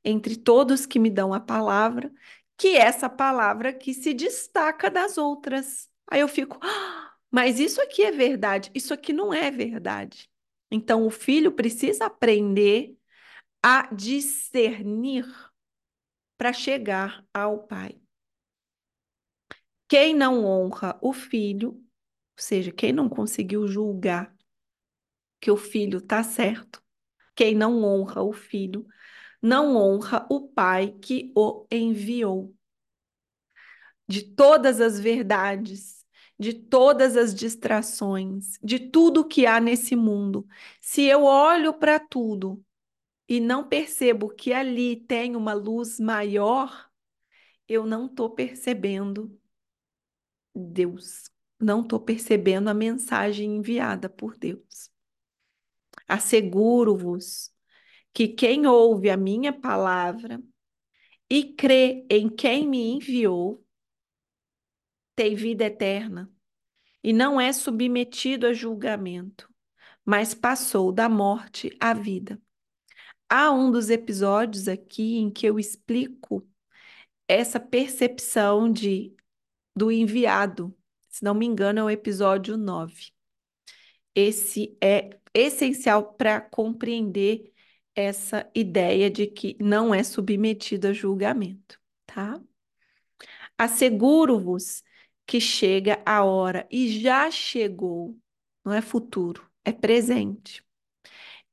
entre 0.03 0.36
todos 0.38 0.86
que 0.86 1.00
me 1.00 1.10
dão 1.10 1.34
a 1.34 1.39
palavra 1.39 2.13
que 2.58 2.76
essa 2.78 3.10
palavra 3.10 3.74
que 3.74 3.94
se 3.94 4.14
destaca 4.14 4.90
das 4.90 5.18
outras. 5.18 5.90
Aí 6.10 6.22
eu 6.22 6.28
fico, 6.28 6.58
ah, 6.62 7.14
mas 7.32 7.60
isso 7.60 7.82
aqui 7.82 8.04
é 8.04 8.12
verdade, 8.12 8.72
isso 8.74 8.94
aqui 8.94 9.12
não 9.14 9.34
é 9.34 9.50
verdade. 9.50 10.30
Então 10.70 11.06
o 11.06 11.10
filho 11.10 11.52
precisa 11.52 12.06
aprender 12.06 12.98
a 13.62 13.94
discernir 13.94 15.26
para 16.38 16.52
chegar 16.52 17.26
ao 17.34 17.64
pai. 17.68 18.00
Quem 19.88 20.14
não 20.16 20.46
honra 20.46 20.98
o 21.02 21.14
filho, 21.14 21.74
ou 21.74 21.84
seja, 22.36 22.72
quem 22.72 22.92
não 22.92 23.08
conseguiu 23.08 23.68
julgar 23.68 24.36
que 25.40 25.52
o 25.52 25.58
filho 25.58 26.00
está 26.00 26.24
certo, 26.24 26.82
quem 27.36 27.54
não 27.56 27.84
honra 27.84 28.24
o 28.24 28.34
filho, 28.34 28.88
não 29.44 29.76
honra 29.76 30.26
o 30.30 30.48
pai 30.48 30.94
que 31.02 31.34
o 31.36 31.68
enviou. 31.70 32.56
De 34.08 34.24
todas 34.24 34.80
as 34.80 34.98
verdades, 34.98 36.06
de 36.40 36.54
todas 36.54 37.18
as 37.18 37.36
distrações, 37.36 38.58
de 38.64 38.80
tudo 38.80 39.28
que 39.28 39.46
há 39.46 39.60
nesse 39.60 39.98
mundo, 39.98 40.48
se 40.80 41.04
eu 41.04 41.24
olho 41.24 41.74
para 41.74 42.00
tudo 42.00 42.64
e 43.28 43.42
não 43.42 43.68
percebo 43.68 44.30
que 44.30 44.54
ali 44.54 44.96
tem 44.96 45.36
uma 45.36 45.54
luz 45.54 46.00
maior, 46.00 46.90
eu 47.68 47.86
não 47.86 48.06
estou 48.06 48.30
percebendo 48.30 49.38
Deus, 50.56 51.30
não 51.60 51.82
estou 51.82 52.00
percebendo 52.00 52.70
a 52.70 52.74
mensagem 52.74 53.58
enviada 53.58 54.10
por 54.10 54.38
Deus. 54.38 54.90
Asseguro-vos 56.08 57.53
que 58.13 58.27
quem 58.27 58.67
ouve 58.67 59.10
a 59.10 59.17
minha 59.17 59.51
palavra 59.51 60.41
e 61.29 61.53
crê 61.53 62.05
em 62.10 62.29
quem 62.29 62.67
me 62.67 62.91
enviou 62.91 63.65
tem 65.15 65.36
vida 65.36 65.65
eterna 65.65 66.32
e 67.03 67.12
não 67.12 67.39
é 67.39 67.51
submetido 67.51 68.48
a 68.48 68.53
julgamento, 68.53 69.50
mas 70.05 70.34
passou 70.34 70.91
da 70.91 71.10
morte 71.10 71.75
à 71.79 71.93
vida. 71.93 72.41
Há 73.29 73.51
um 73.51 73.72
dos 73.72 73.89
episódios 73.89 74.67
aqui 74.67 75.17
em 75.17 75.32
que 75.32 75.46
eu 75.46 75.60
explico 75.60 76.48
essa 77.27 77.60
percepção 77.60 78.72
de 78.72 79.15
do 79.75 79.91
enviado. 79.91 80.75
Se 81.10 81.24
não 81.24 81.34
me 81.34 81.46
engano, 81.46 81.79
é 81.79 81.84
o 81.84 81.89
episódio 81.89 82.58
9. 82.58 83.12
Esse 84.15 84.77
é 84.82 85.20
essencial 85.34 86.13
para 86.13 86.39
compreender 86.39 87.53
essa 87.96 88.50
ideia 88.56 89.10
de 89.10 89.28
que 89.28 89.56
não 89.60 89.94
é 89.94 90.04
submetido 90.04 90.88
a 90.88 90.94
julgamento, 90.94 91.80
tá? 92.06 92.42
Asseguro-vos 93.58 94.84
que 95.26 95.40
chega 95.40 96.02
a 96.06 96.24
hora 96.24 96.68
e 96.72 97.00
já 97.00 97.30
chegou, 97.32 98.18
não 98.66 98.74
é 98.74 98.82
futuro, 98.82 99.50
é 99.64 99.72
presente, 99.72 100.64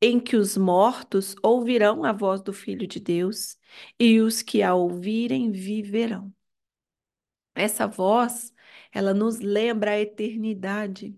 em 0.00 0.18
que 0.18 0.36
os 0.36 0.56
mortos 0.56 1.36
ouvirão 1.42 2.04
a 2.04 2.12
voz 2.12 2.40
do 2.40 2.52
Filho 2.52 2.86
de 2.86 2.98
Deus 2.98 3.56
e 3.98 4.20
os 4.20 4.42
que 4.42 4.62
a 4.62 4.74
ouvirem 4.74 5.52
viverão. 5.52 6.32
Essa 7.54 7.86
voz, 7.86 8.54
ela 8.92 9.12
nos 9.12 9.40
lembra 9.40 9.92
a 9.92 10.00
eternidade, 10.00 11.16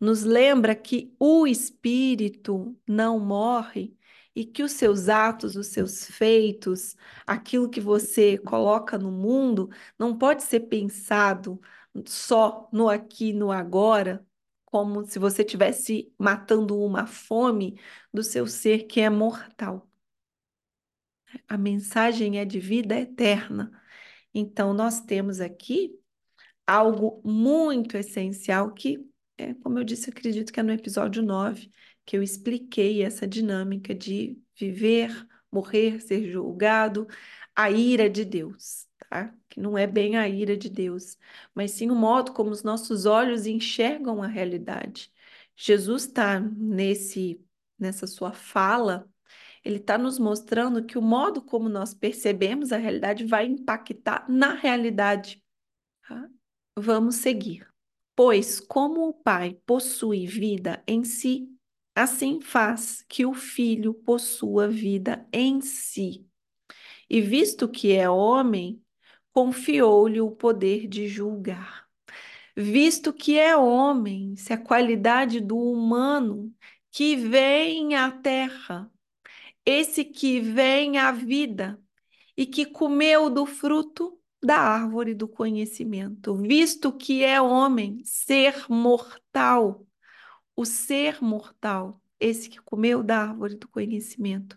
nos 0.00 0.22
lembra 0.22 0.74
que 0.74 1.14
o 1.18 1.46
Espírito 1.46 2.76
não 2.86 3.18
morre 3.20 3.96
e 4.34 4.44
que 4.44 4.62
os 4.62 4.72
seus 4.72 5.08
atos, 5.08 5.56
os 5.56 5.68
seus 5.68 6.06
feitos, 6.06 6.96
aquilo 7.26 7.68
que 7.70 7.80
você 7.80 8.38
coloca 8.38 8.98
no 8.98 9.10
mundo, 9.12 9.70
não 9.98 10.16
pode 10.18 10.42
ser 10.42 10.60
pensado 10.60 11.60
só 12.06 12.68
no 12.72 12.88
aqui, 12.88 13.32
no 13.32 13.52
agora, 13.52 14.26
como 14.64 15.04
se 15.06 15.18
você 15.18 15.42
estivesse 15.42 16.12
matando 16.18 16.78
uma 16.80 17.06
fome 17.06 17.80
do 18.12 18.22
seu 18.22 18.46
ser 18.46 18.84
que 18.86 19.00
é 19.00 19.08
mortal. 19.10 19.88
A 21.48 21.56
mensagem 21.58 22.38
é 22.38 22.44
de 22.44 22.58
vida 22.60 22.96
eterna. 22.98 23.70
Então, 24.32 24.74
nós 24.74 25.00
temos 25.00 25.40
aqui 25.40 25.98
algo 26.66 27.20
muito 27.24 27.96
essencial 27.96 28.72
que, 28.72 28.98
é, 29.38 29.54
como 29.54 29.78
eu 29.78 29.84
disse, 29.84 30.10
acredito 30.10 30.52
que 30.52 30.60
é 30.60 30.62
no 30.62 30.72
episódio 30.72 31.22
9, 31.22 31.70
que 32.04 32.16
eu 32.16 32.22
expliquei 32.22 33.02
essa 33.02 33.26
dinâmica 33.26 33.94
de 33.94 34.38
viver, 34.58 35.10
morrer, 35.50 36.00
ser 36.00 36.30
julgado, 36.30 37.06
a 37.54 37.70
ira 37.70 38.10
de 38.10 38.24
Deus, 38.24 38.86
tá? 39.08 39.34
Que 39.48 39.60
não 39.60 39.78
é 39.78 39.86
bem 39.86 40.16
a 40.16 40.28
ira 40.28 40.56
de 40.56 40.68
Deus, 40.68 41.16
mas 41.54 41.72
sim 41.72 41.90
o 41.90 41.94
modo 41.94 42.32
como 42.32 42.50
os 42.50 42.62
nossos 42.62 43.06
olhos 43.06 43.46
enxergam 43.46 44.22
a 44.22 44.26
realidade. 44.26 45.12
Jesus 45.56 46.04
está 46.04 46.40
nesse 46.40 47.40
nessa 47.78 48.06
sua 48.06 48.32
fala, 48.32 49.08
ele 49.64 49.76
está 49.76 49.96
nos 49.98 50.18
mostrando 50.18 50.84
que 50.84 50.98
o 50.98 51.02
modo 51.02 51.42
como 51.42 51.68
nós 51.68 51.94
percebemos 51.94 52.72
a 52.72 52.76
realidade 52.76 53.24
vai 53.24 53.46
impactar 53.46 54.26
na 54.28 54.54
realidade. 54.54 55.42
Tá? 56.06 56.28
Vamos 56.76 57.16
seguir. 57.16 57.66
Pois, 58.14 58.60
como 58.60 59.08
o 59.08 59.14
Pai 59.14 59.58
possui 59.66 60.26
vida 60.26 60.82
em 60.86 61.02
si, 61.02 61.48
assim 61.94 62.40
faz 62.40 63.04
que 63.08 63.24
o 63.24 63.34
Filho 63.34 63.94
possua 63.94 64.68
vida 64.68 65.26
em 65.32 65.60
si. 65.60 66.26
E 67.08 67.20
visto 67.20 67.68
que 67.68 67.92
é 67.92 68.08
homem, 68.08 68.82
confiou-lhe 69.32 70.20
o 70.20 70.30
poder 70.30 70.86
de 70.88 71.08
julgar. 71.08 71.84
Visto 72.56 73.12
que 73.12 73.38
é 73.38 73.56
homem, 73.56 74.36
se 74.36 74.52
a 74.52 74.58
qualidade 74.58 75.40
do 75.40 75.58
humano 75.58 76.54
que 76.90 77.16
vem 77.16 77.96
à 77.96 78.10
terra, 78.10 78.90
esse 79.66 80.04
que 80.04 80.40
vem 80.40 80.98
à 80.98 81.10
vida 81.10 81.80
e 82.36 82.46
que 82.46 82.66
comeu 82.66 83.28
do 83.30 83.46
fruto 83.46 84.18
da 84.42 84.56
árvore 84.58 85.14
do 85.14 85.26
conhecimento, 85.26 86.36
visto 86.36 86.92
que 86.92 87.24
é 87.24 87.40
homem, 87.40 88.02
ser 88.04 88.66
mortal, 88.68 89.83
o 90.56 90.64
ser 90.64 91.22
mortal, 91.22 92.00
esse 92.20 92.48
que 92.48 92.60
comeu 92.60 93.02
da 93.02 93.18
árvore 93.28 93.56
do 93.56 93.68
conhecimento, 93.68 94.56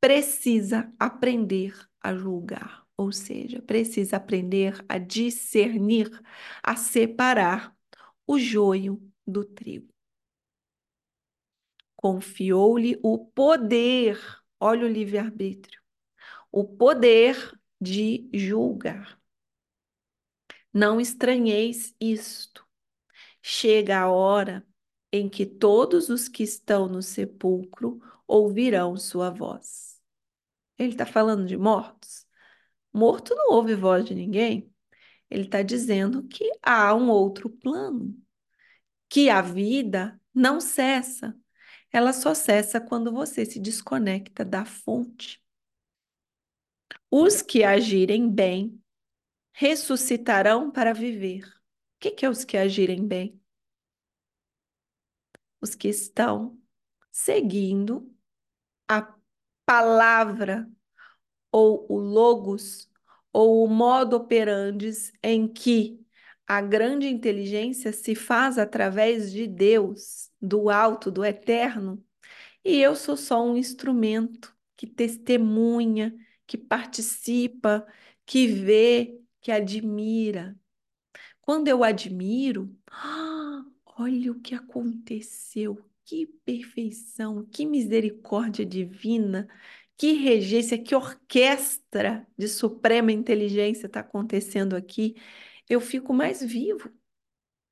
precisa 0.00 0.92
aprender 0.98 1.74
a 2.00 2.14
julgar, 2.14 2.86
ou 2.96 3.12
seja, 3.12 3.62
precisa 3.62 4.16
aprender 4.16 4.84
a 4.88 4.98
discernir, 4.98 6.10
a 6.62 6.76
separar 6.76 7.74
o 8.26 8.38
joio 8.38 9.00
do 9.26 9.44
trigo. 9.44 9.92
Confiou-lhe 11.96 12.98
o 13.02 13.18
poder, 13.18 14.20
olha 14.60 14.86
o 14.86 14.88
livre-arbítrio, 14.88 15.80
o 16.52 16.64
poder 16.64 17.36
de 17.80 18.28
julgar. 18.32 19.20
Não 20.72 21.00
estranheis 21.00 21.94
isto. 22.00 22.66
Chega 23.42 24.00
a 24.00 24.10
hora 24.10 24.66
em 25.16 25.28
que 25.28 25.46
todos 25.46 26.08
os 26.08 26.28
que 26.28 26.42
estão 26.42 26.88
no 26.88 27.02
sepulcro 27.02 28.00
ouvirão 28.26 28.96
sua 28.96 29.30
voz. 29.30 30.00
Ele 30.78 30.92
está 30.92 31.06
falando 31.06 31.46
de 31.46 31.56
mortos? 31.56 32.26
Morto 32.92 33.34
não 33.34 33.52
ouve 33.52 33.74
voz 33.74 34.04
de 34.04 34.14
ninguém. 34.14 34.72
Ele 35.30 35.44
está 35.44 35.62
dizendo 35.62 36.22
que 36.26 36.50
há 36.62 36.94
um 36.94 37.10
outro 37.10 37.50
plano, 37.50 38.16
que 39.08 39.28
a 39.28 39.42
vida 39.42 40.20
não 40.34 40.60
cessa. 40.60 41.36
Ela 41.92 42.12
só 42.12 42.34
cessa 42.34 42.80
quando 42.80 43.12
você 43.12 43.44
se 43.44 43.58
desconecta 43.58 44.44
da 44.44 44.64
fonte. 44.64 45.42
Os 47.10 47.42
que 47.42 47.64
agirem 47.64 48.30
bem 48.30 48.80
ressuscitarão 49.52 50.70
para 50.70 50.92
viver. 50.92 51.44
O 51.46 51.98
que, 51.98 52.10
que 52.10 52.26
é 52.26 52.28
os 52.28 52.44
que 52.44 52.56
agirem 52.56 53.06
bem? 53.06 53.40
Os 55.60 55.74
que 55.74 55.88
estão 55.88 56.58
seguindo 57.12 58.12
a 58.88 59.14
palavra 59.64 60.70
ou 61.52 61.86
o 61.90 61.98
logos 61.98 62.90
ou 63.32 63.64
o 63.64 63.68
modo 63.68 64.16
operandi 64.16 64.90
em 65.22 65.48
que 65.48 66.00
a 66.46 66.60
grande 66.62 67.08
inteligência 67.08 67.92
se 67.92 68.14
faz 68.14 68.58
através 68.58 69.32
de 69.32 69.46
Deus, 69.46 70.30
do 70.40 70.70
alto, 70.70 71.10
do 71.10 71.24
eterno, 71.24 72.02
e 72.64 72.80
eu 72.80 72.96
sou 72.96 73.16
só 73.16 73.44
um 73.44 73.56
instrumento 73.56 74.54
que 74.76 74.86
testemunha, 74.86 76.14
que 76.46 76.58
participa, 76.58 77.86
que 78.26 78.46
vê, 78.46 79.20
que 79.40 79.52
admira. 79.52 80.56
Quando 81.40 81.68
eu 81.68 81.84
admiro, 81.84 82.76
ah, 82.90 83.64
olha 83.98 84.32
o 84.32 84.40
que 84.40 84.54
aconteceu, 84.54 85.78
que 86.04 86.26
perfeição, 86.44 87.44
que 87.46 87.66
misericórdia 87.66 88.64
divina, 88.64 89.48
que 89.96 90.12
regência, 90.12 90.78
que 90.82 90.94
orquestra 90.94 92.26
de 92.36 92.48
suprema 92.48 93.12
inteligência 93.12 93.86
está 93.86 94.00
acontecendo 94.00 94.76
aqui. 94.76 95.16
Eu 95.68 95.80
fico 95.80 96.12
mais 96.14 96.42
vivo, 96.42 96.90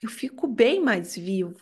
eu 0.02 0.10
fico 0.10 0.46
bem 0.46 0.80
mais 0.82 1.16
vivo. 1.16 1.60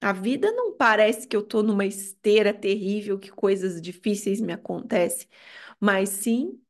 A 0.00 0.12
vida 0.12 0.52
não 0.52 0.76
parece 0.76 1.28
que 1.28 1.36
eu 1.36 1.40
estou 1.42 1.62
numa 1.62 1.86
esteira 1.86 2.54
terrível, 2.54 3.18
que 3.18 3.30
coisas 3.30 3.80
difíceis 3.82 4.40
me 4.40 4.52
acontecem, 4.52 5.28
mas 5.80 6.10
sim 6.10 6.60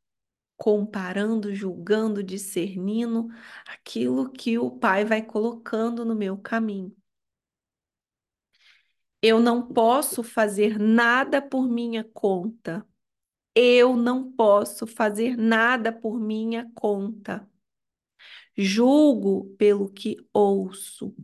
comparando, 0.56 1.54
julgando, 1.54 2.22
discernindo 2.22 3.28
aquilo 3.66 4.30
que 4.32 4.58
o 4.58 4.70
Pai 4.70 5.04
vai 5.04 5.22
colocando 5.22 6.04
no 6.04 6.14
meu 6.16 6.38
caminho. 6.38 6.94
Eu 9.22 9.40
não 9.40 9.66
posso 9.66 10.22
fazer 10.22 10.78
nada 10.78 11.42
por 11.42 11.68
minha 11.68 12.04
conta. 12.04 12.86
Eu 13.54 13.96
não 13.96 14.32
posso 14.32 14.86
fazer 14.86 15.36
nada 15.36 15.92
por 15.92 16.18
minha 16.20 16.70
conta. 16.74 17.48
Julgo 18.56 19.54
pelo 19.56 19.88
que 19.90 20.16
ouço, 20.32 21.14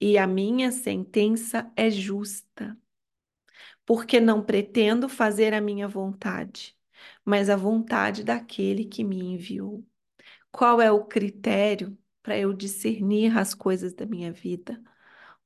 e 0.00 0.18
a 0.18 0.26
minha 0.26 0.72
sentença 0.72 1.70
é 1.76 1.90
justa, 1.90 2.78
porque 3.84 4.20
não 4.20 4.42
pretendo 4.42 5.08
fazer 5.08 5.54
a 5.54 5.60
minha 5.60 5.88
vontade 5.88 6.76
mas 7.24 7.48
a 7.50 7.56
vontade 7.56 8.24
daquele 8.24 8.84
que 8.84 9.04
me 9.04 9.18
enviou. 9.20 9.84
Qual 10.52 10.80
é 10.80 10.90
o 10.92 11.04
critério 11.06 11.96
para 12.22 12.38
eu 12.38 12.52
discernir 12.52 13.36
as 13.38 13.54
coisas 13.54 13.94
da 13.94 14.06
minha 14.06 14.32
vida? 14.32 14.82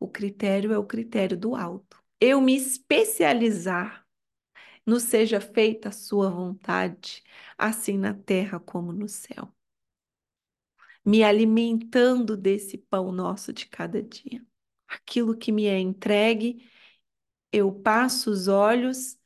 O 0.05 0.09
critério 0.09 0.71
é 0.71 0.77
o 0.77 0.85
critério 0.85 1.35
do 1.35 1.55
alto. 1.57 1.99
Eu 2.21 2.39
me 2.39 2.55
especializar 2.55 4.07
no 4.85 5.01
seja 5.01 5.41
feita 5.41 5.89
a 5.89 5.93
sua 5.93 6.29
vontade, 6.29 7.23
assim 7.57 7.97
na 7.97 8.13
terra 8.13 8.61
como 8.61 8.93
no 8.93 9.09
céu. 9.09 9.51
Me 11.03 11.25
alimentando 11.25 12.37
desse 12.37 12.77
pão 12.77 13.13
nosso 13.13 13.51
de 13.51 13.65
cada 13.67 14.03
dia. 14.03 14.45
Aquilo 14.87 15.35
que 15.35 15.51
me 15.51 15.65
é 15.65 15.81
entregue, 15.81 16.71
eu 17.51 17.73
passo 17.73 18.31
os 18.31 18.47
olhos 18.47 19.19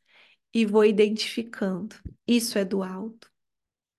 e 0.55 0.65
vou 0.65 0.85
identificando. 0.85 1.97
Isso 2.25 2.57
é 2.57 2.65
do 2.65 2.85
alto. 2.85 3.29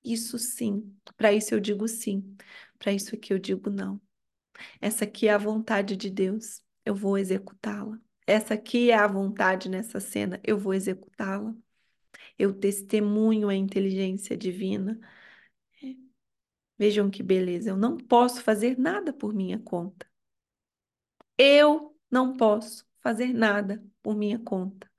Isso 0.02 0.40
sim. 0.40 0.96
Para 1.18 1.34
isso 1.34 1.54
eu 1.54 1.60
digo 1.60 1.90
sim. 1.90 2.38
Para 2.78 2.94
isso 2.94 3.14
aqui 3.16 3.34
eu 3.34 3.38
digo 3.38 3.70
não. 3.70 4.00
Essa 4.80 5.04
aqui 5.04 5.28
é 5.28 5.34
a 5.34 5.38
vontade 5.38 5.98
de 5.98 6.10
Deus. 6.10 6.64
Eu 6.86 6.96
vou 6.96 7.18
executá-la. 7.18 8.00
Essa 8.26 8.54
aqui 8.54 8.92
é 8.92 8.96
a 8.96 9.08
vontade 9.08 9.70
nessa 9.70 10.00
cena. 10.00 10.40
Eu 10.44 10.58
vou 10.58 10.74
executá-la. 10.74 11.56
Eu 12.38 12.54
testemunho 12.54 13.50
a 13.50 13.56
inteligência 13.56 14.38
divina. 14.38 15.00
Vejam 16.78 17.10
que 17.10 17.22
beleza. 17.22 17.70
Eu 17.70 17.78
não 17.78 17.98
posso 17.98 18.42
fazer 18.42 18.78
nada 18.78 19.14
por 19.14 19.34
minha 19.34 19.60
conta. 19.60 20.08
Eu 21.38 21.96
não 22.10 22.36
posso 22.38 22.86
fazer 23.02 23.34
nada 23.34 23.84
por 24.02 24.16
minha 24.16 24.40
conta. 24.40 24.90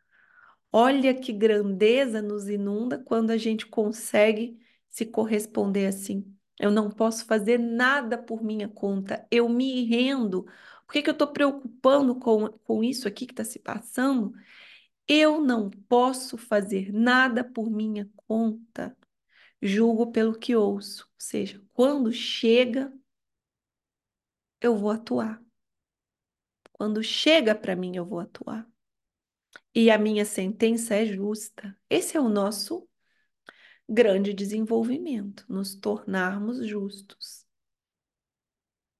Olha 0.72 1.14
que 1.14 1.32
grandeza 1.32 2.22
nos 2.22 2.48
inunda 2.48 2.98
quando 2.98 3.30
a 3.30 3.36
gente 3.36 3.66
consegue 3.66 4.58
se 4.88 5.06
corresponder 5.06 5.86
assim. 5.86 6.36
Eu 6.58 6.70
não 6.70 6.90
posso 6.90 7.24
fazer 7.26 7.58
nada 7.58 8.18
por 8.18 8.42
minha 8.42 8.68
conta, 8.68 9.26
eu 9.30 9.48
me 9.48 9.84
rendo. 9.84 10.46
Por 10.90 10.94
que, 10.94 11.02
que 11.02 11.08
eu 11.10 11.12
estou 11.12 11.28
preocupando 11.28 12.16
com, 12.18 12.48
com 12.48 12.82
isso 12.82 13.06
aqui 13.06 13.24
que 13.24 13.32
está 13.32 13.44
se 13.44 13.60
passando? 13.60 14.32
Eu 15.06 15.40
não 15.40 15.70
posso 15.70 16.36
fazer 16.36 16.92
nada 16.92 17.44
por 17.44 17.70
minha 17.70 18.10
conta. 18.16 18.96
Julgo 19.62 20.10
pelo 20.10 20.36
que 20.36 20.56
ouço. 20.56 21.04
Ou 21.04 21.14
seja, 21.16 21.62
quando 21.72 22.12
chega, 22.12 22.92
eu 24.60 24.76
vou 24.76 24.90
atuar. 24.90 25.40
Quando 26.72 27.04
chega 27.04 27.54
para 27.54 27.76
mim, 27.76 27.94
eu 27.94 28.04
vou 28.04 28.18
atuar 28.18 28.68
e 29.72 29.92
a 29.92 29.96
minha 29.96 30.24
sentença 30.24 30.96
é 30.96 31.06
justa. 31.06 31.78
Esse 31.88 32.16
é 32.16 32.20
o 32.20 32.28
nosso 32.28 32.84
grande 33.88 34.34
desenvolvimento, 34.34 35.46
nos 35.48 35.76
tornarmos 35.76 36.66
justos. 36.66 37.46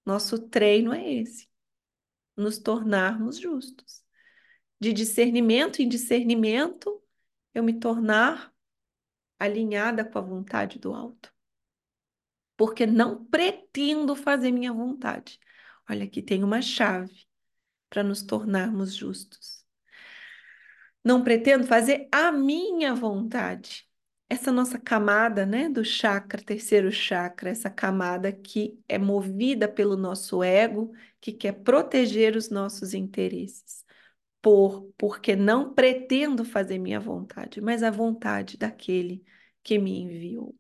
Nosso 0.07 0.39
treino 0.39 0.93
é 0.93 1.13
esse, 1.15 1.50
nos 2.41 2.59
tornarmos 2.59 3.39
justos. 3.39 4.03
De 4.81 4.93
discernimento 4.93 5.81
em 5.83 5.89
discernimento, 5.89 7.03
eu 7.55 7.63
me 7.63 7.79
tornar 7.79 8.53
alinhada 9.39 10.05
com 10.05 10.19
a 10.19 10.23
vontade 10.23 10.79
do 10.79 10.93
alto. 10.95 11.33
Porque 12.57 12.87
não 12.87 13.25
pretendo 13.25 14.15
fazer 14.15 14.51
minha 14.51 14.73
vontade. 14.73 15.39
Olha, 15.89 16.05
aqui 16.05 16.23
tem 16.23 16.45
uma 16.45 16.63
chave 16.63 17.27
para 17.89 18.03
nos 18.03 18.23
tornarmos 18.23 18.95
justos. 18.95 19.65
Não 21.03 21.25
pretendo 21.25 21.67
fazer 21.67 22.09
a 22.13 22.31
minha 22.31 22.95
vontade. 22.95 23.90
Essa 24.31 24.53
nossa 24.53 24.79
camada, 24.79 25.45
né, 25.45 25.69
do 25.69 25.85
chakra, 25.85 26.41
terceiro 26.41 26.93
chakra, 26.93 27.51
essa 27.51 27.69
camada 27.69 28.33
que 28.33 28.79
é 28.89 28.97
movida 28.97 29.69
pelo 29.69 29.97
nosso 29.97 30.41
ego, 30.43 30.93
que 31.21 31.33
quer 31.33 31.53
proteger 31.53 32.37
os 32.37 32.49
nossos 32.49 32.95
interesses. 32.95 33.85
Por, 34.41 34.91
porque 34.97 35.37
não 35.37 35.75
pretendo 35.75 36.45
fazer 36.45 36.79
minha 36.79 37.01
vontade, 37.01 37.61
mas 37.61 37.83
a 37.83 37.91
vontade 37.91 38.57
daquele 38.57 39.23
que 39.63 39.79
me 39.79 40.01
enviou. 40.01 40.55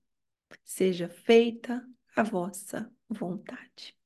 Seja 0.64 1.08
feita 1.08 1.82
a 2.16 2.22
vossa 2.22 2.90
vontade. 3.08 3.96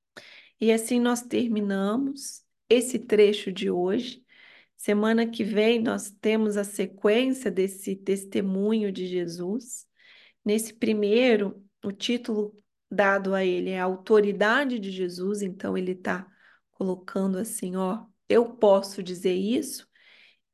E 0.61 0.73
assim 0.73 1.01
nós 1.01 1.23
terminamos 1.23 2.45
esse 2.69 2.99
trecho 2.99 3.51
de 3.51 3.71
hoje. 3.71 4.24
Semana 4.77 5.27
que 5.27 5.43
vem 5.43 5.81
nós 5.81 6.11
temos 6.21 6.57
a 6.57 6.65
sequência 6.65 7.51
desse 7.51 7.97
testemunho 7.97 8.93
de 8.93 9.07
Jesus. 9.07 9.87
Nesse 10.45 10.75
primeiro, 10.75 11.65
o 11.83 11.91
título 11.91 12.55
dado 12.91 13.35
a 13.35 13.45
ele 13.45 13.71
é 13.71 13.81
a 13.81 13.85
autoridade 13.85 14.79
de 14.79 14.91
Jesus, 14.91 15.43
então 15.43 15.77
ele 15.77 15.93
está 15.93 16.27
colocando 16.73 17.39
assim, 17.39 17.77
ó, 17.77 18.05
eu 18.29 18.57
posso 18.57 19.03
dizer 19.03 19.35
isso, 19.35 19.87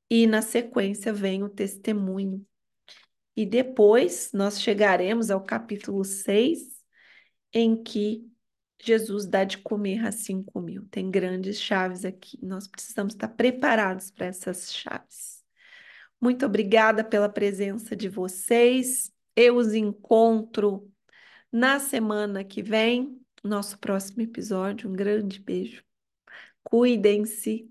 e 0.08 0.26
na 0.26 0.42
sequência 0.42 1.12
vem 1.12 1.42
o 1.42 1.48
testemunho. 1.48 2.44
E 3.36 3.46
depois 3.46 4.30
nós 4.32 4.60
chegaremos 4.60 5.30
ao 5.30 5.44
capítulo 5.44 6.04
6, 6.04 6.58
em 7.52 7.82
que 7.82 8.29
Jesus 8.82 9.26
dá 9.26 9.44
de 9.44 9.58
comer 9.58 10.06
a 10.06 10.12
cinco 10.12 10.60
mil. 10.60 10.86
Tem 10.90 11.10
grandes 11.10 11.60
chaves 11.60 12.04
aqui. 12.04 12.38
Nós 12.42 12.66
precisamos 12.66 13.14
estar 13.14 13.28
preparados 13.28 14.10
para 14.10 14.26
essas 14.26 14.72
chaves. 14.72 15.44
Muito 16.20 16.44
obrigada 16.44 17.02
pela 17.02 17.28
presença 17.28 17.96
de 17.96 18.08
vocês. 18.08 19.12
Eu 19.34 19.56
os 19.56 19.74
encontro 19.74 20.90
na 21.52 21.78
semana 21.78 22.44
que 22.44 22.62
vem, 22.62 23.20
nosso 23.42 23.78
próximo 23.78 24.22
episódio. 24.22 24.88
Um 24.88 24.92
grande 24.92 25.40
beijo. 25.40 25.82
Cuidem-se 26.62 27.70